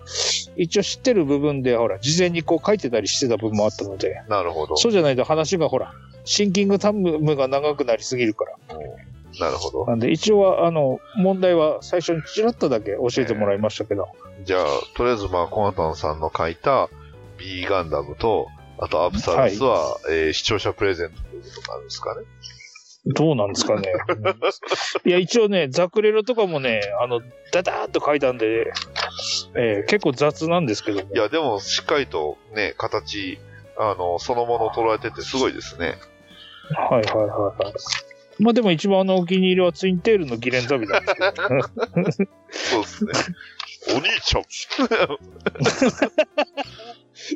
[0.56, 4.78] 一応知ってる部分でほら事前にこう書いてたりしてた部分もあったのでなるほど。
[4.78, 5.94] そうじゃないと話がほら
[6.26, 8.78] シンキングタイムが長くなりすぎるから
[9.40, 9.86] なるほど。
[9.86, 14.08] なんで一応はあの問題は最初にちらっとだけ教えてもらいましたけど、
[14.44, 16.90] じゃあ、とりあえずまあ、コナタンさんの書いた
[17.38, 18.48] B ガンダムと、
[18.80, 22.22] あとアブサルスは、えー視聴者プレゼントということになるんですかね。
[23.16, 23.88] どうなんですかね
[25.06, 28.72] いや一応ねザクレロとかもねあのダダーっと書いたんで、
[29.56, 33.40] えー結構雑なんですけどもいや、でも、しっかりとね、形、
[33.78, 35.98] あの、そのものを捉えててすごいですね。
[36.70, 37.28] はいはいはい
[37.64, 37.74] はい
[38.40, 41.28] まあでも一番あのお気に入りはツインテールのギレンザビなんですけど、
[42.04, 42.12] ね、
[42.52, 43.12] そうですね。
[43.96, 44.44] お兄ちゃん。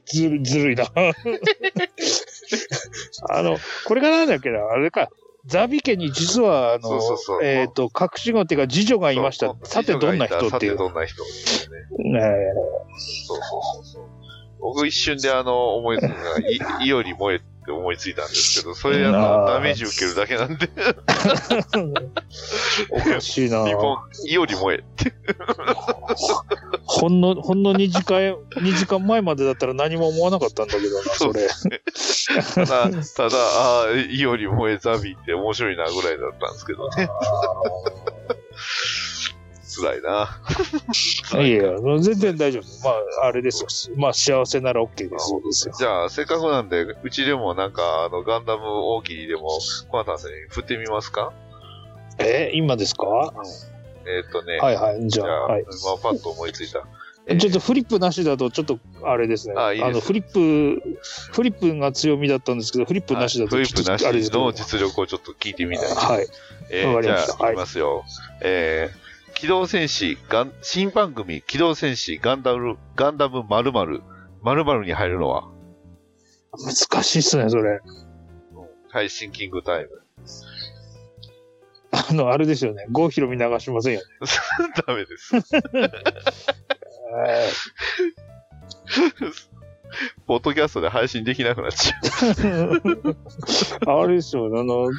[0.06, 0.86] ずる、ずるいな。
[3.30, 5.10] あの、これがなんだっけな、あれか、
[5.46, 7.00] ザビ家に実は、あの、
[7.42, 9.56] えっ、と、隠し子っていうか、次女がいました。
[9.64, 10.52] さて、どんな人っていう。
[10.52, 11.30] さてどんな人ね。
[12.20, 12.22] ね
[12.98, 14.06] そうそうそう。
[14.60, 16.22] 僕一瞬であの、思いつくのが、
[16.82, 20.70] い、いより燃えって思いついたんですけど、それやったらダメージ受けるだけなんで、
[22.90, 25.14] おかしいな日本、いより燃えって。
[26.94, 31.48] ほんの、ほんの2時間、 2時間前までだったら何も思わなかったんだけどな、それ。
[32.56, 37.08] ただ、ただ、ああ、いより燃えザビって面白いなぐらいだったんですけどね。
[39.74, 40.42] 辛いな。
[41.34, 42.64] いやいや、全然大丈夫。
[42.90, 43.96] まあ、あれですよ。
[43.98, 45.74] まあ、幸せなら OK ですですよ。
[45.78, 49.48] じゃあ、せっかくなんで、うちでもなんか、あの、ガンダム大喜利でも、
[49.90, 51.32] コナタンさんに振ってみますか？
[52.20, 53.06] え、今ですか？
[53.08, 53.34] は
[54.18, 55.64] えーっとね、いはい、じじゃゃあ、あ、はい。
[55.64, 56.80] 今パッと思いついた。
[57.28, 59.54] えーちょっとフリップなしだと、ちょっと、あれですね。
[59.56, 60.82] あの、フリップ、
[61.32, 65.94] フリップが強みだったんですけど、フリップなしだと、フリップなしの実力をちょっと聞いてみたい。
[65.94, 66.28] はい。
[66.72, 68.04] えーじゃあ、わかりましたいきますよ。
[68.42, 69.02] えー
[69.34, 74.04] 機動戦士ガン、新番組、機動戦士ガンダム、ガンダム〇〇、
[74.44, 75.48] 〇〇に入るのは？
[76.60, 77.80] 難しいっすね、それ。
[78.92, 79.90] はい、シンキングタイム。
[81.92, 82.86] あの、あれですよね。
[82.90, 84.06] 郷ひろみ流しませんよね。
[84.88, 85.34] ダメです。
[90.26, 91.96] ポッドキャストで配信できなくなっちゃ
[93.92, 94.90] あれですよ、あの、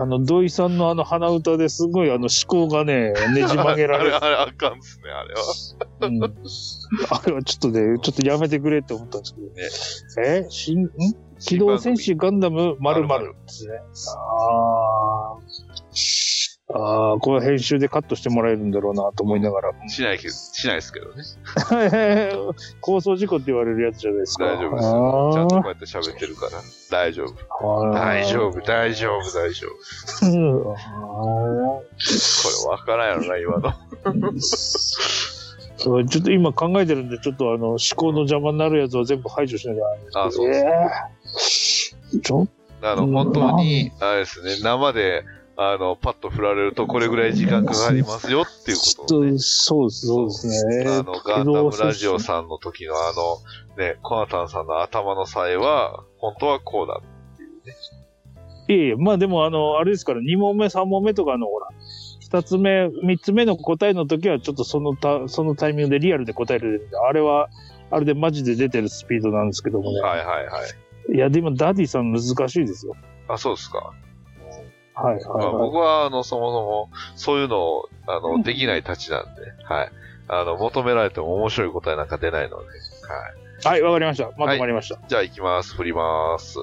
[0.00, 3.56] あの、土井さんのあの鼻歌ですごいあの思考がね、ねじう。
[3.56, 4.16] 曲げられる。
[4.16, 5.42] あれ、あれ、あかんっすね、あれは。
[6.00, 6.30] うん、あ
[7.26, 10.26] れはちょっとね、ちょっとやめてくれって思ったんですけど。
[10.26, 10.46] え？
[10.48, 10.90] 新、ん？
[11.38, 13.74] 機動戦士ガンダム〇〇ですね。
[13.74, 15.01] あー
[16.74, 19.88] あー、これ編集でカットしてもらえるんだろうなと思いながら。
[19.88, 21.22] しないけど、しないですけどね。
[22.80, 24.46] 構想事故って言われるやつじゃないですか。
[24.46, 25.30] 大丈夫ですよ。
[25.34, 26.52] ちゃんとこうやって喋ってるから。
[26.90, 27.92] 大丈夫。
[27.92, 29.72] 大丈夫、大丈夫、大丈夫。
[30.22, 30.76] こ
[32.64, 33.70] れわからんやろな、今の。
[33.70, 34.40] ー
[35.76, 40.64] そうちょっと今考えてるんで、ちょっとあの、思考の邪魔になるやつは全部排除しなきゃあ、そうです。
[40.64, 42.46] えーちょ
[42.82, 45.24] あの、本当に、あれですね、生で、
[45.56, 49.38] あの、パッと振られるとこれぐらい時間かかりますよっていうことをね。
[49.38, 50.46] そうです、そうです
[50.78, 50.84] ね。
[50.88, 53.38] あの、ガンダムラジオさんの時のあの、
[53.76, 57.00] ね、コナタンさんの頭の際は、本当はこうだ
[57.34, 57.74] っていうね。
[58.68, 61.68] いえいえ、まあでもあの、あれですから、2問目、3問目とかのほら、
[62.30, 67.48] 2つ目、3つ目の答えの時は、ちょっとそのた、そのタイミングでリアルで答えるあれは、
[67.90, 70.00] あれでマジで出てるスピードなんですけどもね。
[70.00, 70.91] はいはいはい。
[71.12, 72.96] いや、でもダディさん難しいですよ。
[73.28, 73.92] あ、そうですか。
[74.94, 75.56] はいまあ、はい、はい。
[75.56, 79.90] 僕は、あの、そもそも、そういうのを、あの、できないたちなんで、はい。
[80.28, 82.72] あの、求められても面白い答えなんか出ないので、はい。
[83.64, 84.30] はい、わかりました。
[84.36, 84.98] まとまりました。
[85.08, 85.74] じゃあ行きます。
[85.74, 86.58] 振ります。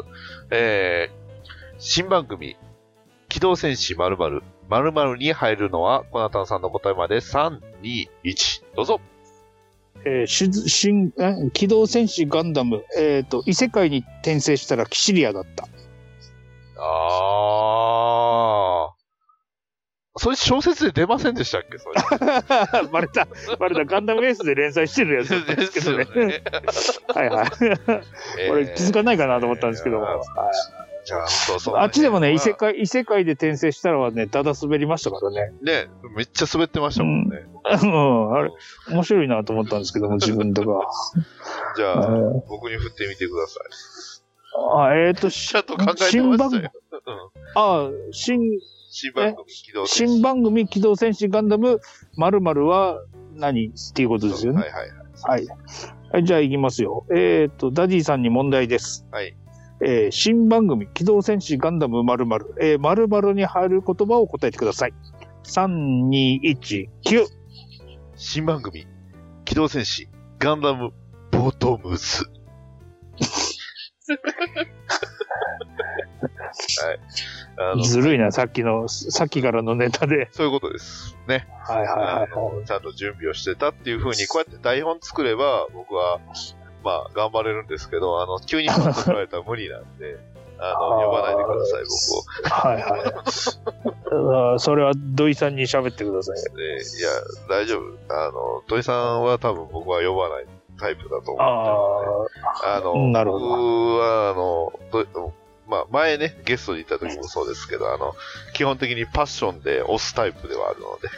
[0.52, 2.58] えー、新番組、
[3.30, 9.02] 機動戦士〇〇、〇〇に入るのは、コナタンさんの答えまで3、2、1、どうぞ。
[10.06, 15.68] えーしず新、え機動戦士ガンダム、えっ、と、異世界に転生したらキシリアだった。
[16.78, 19.00] あー。
[20.18, 21.78] それ小説で出ませんでしたっけ？
[21.78, 21.96] それ。
[22.92, 23.86] バレた、バレた。
[23.86, 26.06] ガンダムエースで連載してるやつですけどね。
[26.28, 26.44] ね。
[27.08, 27.50] はいはい。
[28.50, 30.06] これ気づかないかなと思ったんですけども。
[30.06, 32.60] えーはいちゃんとそのあっちでもね、異世界。
[32.60, 35.52] 界、異世界で転生したらはね、だだ滑りましたからね。
[35.62, 37.46] ね、めっちゃ滑ってましたもんね。
[37.82, 38.52] うん、 あれ、
[38.90, 40.90] 面白いなと思ったんですけども、 自分とか。
[41.76, 43.60] じゃあ、うん僕に振ってみてくださ
[44.78, 46.72] あ、えっ、と、 ちゃんと考えてました新番組よ。
[46.92, 47.30] うん。
[47.56, 48.40] あ、新、
[48.92, 51.80] 新番組機動戦士新番組機動戦士ガンダム
[52.16, 53.02] 〇〇は
[53.36, 53.68] 何？
[53.68, 54.62] っていうことですよね。
[54.62, 55.00] はいはいはい。
[55.24, 55.48] はい。
[56.12, 57.06] はい、じゃあ行きますよ。
[57.16, 59.06] えっ、と、ダディさんに問題です。
[59.12, 59.36] はい。
[59.82, 64.94] えー新番組機動戦士ガンダム〇〇、えー、〇〇に入る言葉を答えてください。
[65.44, 67.26] 3、2、1、9。
[68.16, 68.86] 新番組、
[69.46, 70.10] 機動戦士、
[70.40, 70.92] ガンダム、
[71.32, 72.26] ボトムズ。
[77.62, 77.84] はい。
[77.84, 80.30] ずるいな、さっきの、さっきからのネタで。
[80.32, 81.18] そういうことです。
[81.28, 81.48] ね。
[81.64, 82.30] はいはいあはい。
[82.30, 86.20] のちゃんと準備をしてたっていう風に、こうやって台本作れば、僕は、
[86.84, 90.18] まあ、頑張れるんですけど、あの、急にパッと振られたら無理なんで、
[90.60, 92.24] あの、呼ばないでください、僕を。
[92.44, 94.60] はいはい。
[94.60, 96.36] それは土井さんに喋ってください。
[96.36, 97.10] でいや、
[97.48, 98.14] 大丈夫。
[98.14, 100.46] あの、土井さんは多分僕は呼ばない
[100.78, 102.32] タイプだと思ってるので。
[102.66, 104.74] ああの、なるほど僕は、あの、
[105.14, 105.34] ど
[105.68, 108.16] まあ、前ね、ゲストに行った時もそうですけど、あの、
[108.54, 111.10] 基本的にパッションで押すタイプではあるので、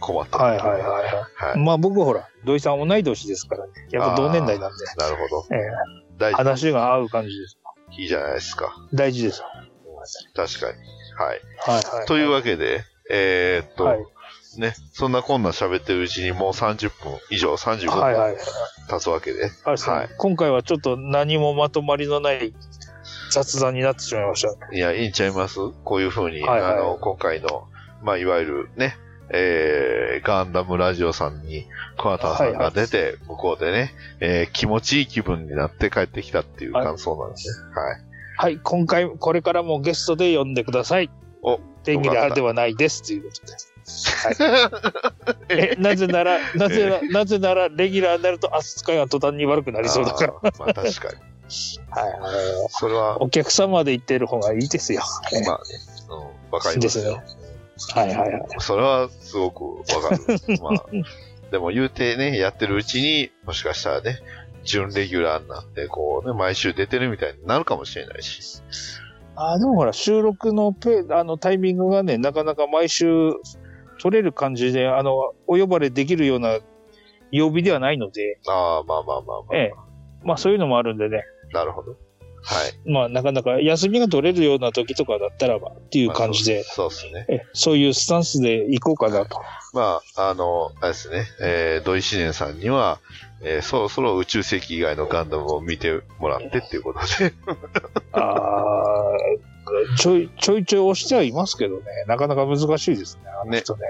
[0.00, 1.04] 困ったはいはいはいはい。
[1.50, 1.58] はい。
[1.58, 3.72] まあ僕ほら、土井さん同い年ですからね。
[3.90, 4.84] やっぱ同年代なんで。
[4.98, 5.46] なるほど。
[5.54, 5.60] ええ
[6.18, 6.36] 大事。
[6.36, 7.58] 話が合う感じです。
[7.98, 8.74] いいじゃないですか。
[8.92, 9.42] 大事です。
[10.34, 10.78] 確かに。
[11.16, 11.40] はい。
[11.58, 12.06] はいはい。
[12.06, 13.98] というわけで、えーっと、はい
[14.58, 18.36] ね、そんなこんな喋ってるうちにもう30分以上、35分はいはい。
[18.88, 22.52] 経つわけで、あれですねはい今回はちょっと何もまとまりのない
[23.30, 24.48] 雑談になってしまいました。
[24.74, 25.60] いや、いいんちゃいます？
[25.84, 27.68] こういう風に、はいはいあの、今回の、
[28.02, 28.96] まあ、いわゆるね、
[29.32, 31.66] えー、ガンダムラジオさんに、
[31.96, 37.70] コアタンさんが出て、向こうでね、えー、気持ちいい気分になって帰ってきたっていう感想なんですね。
[37.74, 38.00] はい。
[38.36, 41.10] はい、今回、これからもゲストで呼んでください。
[41.42, 43.70] お、天気でではないです、ということで。
[45.72, 50.32] え、なぜなら、なぜなら、なぜなら、レギュラーになると扱いが途端に悪くなりそうだから。
[50.32, 51.30] まあ、確かに。
[51.90, 55.02] はい、あのそれは、お客様で言ってる方がいいですよ。
[55.32, 55.62] えまあね、
[56.08, 57.20] うん、わかりますよ。
[57.20, 57.39] です
[57.94, 58.42] はいはいはい。
[58.58, 60.62] それはすごくわかる。
[60.62, 60.84] まあ、
[61.50, 64.18] でも言うてね、やってるうちに、もしかしたらね、
[64.62, 68.62] 準レギュラーになって、こうね、毎週出てるみたいになるかもしれないし。
[69.36, 73.32] あでもほら、収録のペあのタイミングがね、なかなか毎週
[74.00, 75.14] 取れる感じで、あの、
[75.46, 76.58] お呼ばれできるような
[77.30, 79.56] 曜日ではないので、ああ、まあまあまあまあ。
[79.56, 79.90] ええ
[80.22, 81.96] まあそういうのもあるんでね、なるほど。
[82.42, 82.90] はい。
[82.90, 87.26] まあなかなか休みが取れるような時とかだったらばっていう感じで、まあそうですね。
[87.28, 89.40] ええそういうスタンスで行こうかなと。
[89.72, 92.98] まあ、あの、あれですね、えー、土井四年さんには、
[93.42, 97.32] えー、そろそろ宇宙世紀以外のガンダムを見てもらってっていうことで。
[98.12, 103.82] ああ、ちょいちょいちょい押してはいますけどね、なかなか難しいですね、あの人ね。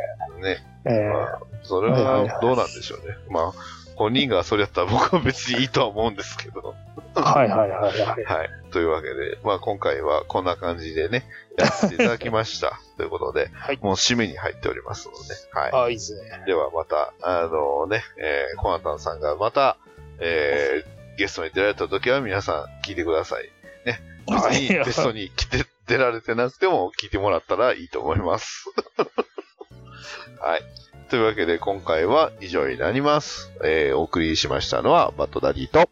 [0.43, 0.67] ね。
[0.87, 3.15] ええまあ、それはいはいははいどうなんでしょうね。
[3.31, 3.53] まあ、
[4.01, 6.75] 本人がそれやったら僕は別にいいとは思うんですけど。
[7.15, 8.25] はいはいはいはい。
[8.25, 8.49] はい。
[8.71, 11.27] というわけで、まあ今回はこんな感じでね、
[11.59, 12.81] やらせていただきました。
[12.97, 15.73] ということで、はいもう締めに入っておりますので、はい。
[15.73, 16.45] ああ、いいですね。
[16.47, 19.77] ではまた、あのね、えー、コナタンさんがまた、
[20.19, 23.51] えー、ゲストに出られた時は皆さん聞いてください。
[23.85, 24.01] ね。
[24.27, 28.65] 別にはいゲストに来て、出られてなくても聞いてもらったらいいと思います。
[30.41, 30.63] はい。
[31.11, 33.53] というわけで今回は以上になります。
[33.65, 35.91] えー、お送りしましたのはバッドダディと、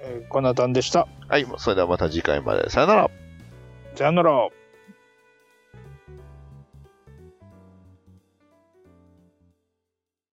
[0.00, 1.06] えーコナタンでした。
[1.28, 2.70] はい、それではまた次回まで。
[2.70, 3.10] さよなら。
[3.94, 4.63] さよなら。